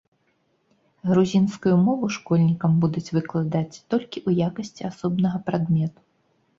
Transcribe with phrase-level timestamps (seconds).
[1.09, 6.01] Грузінскую мову школьнікам будуць выкладаць толькі ў якасці асобнага прадмету.